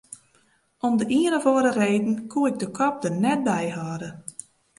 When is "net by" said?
3.23-3.63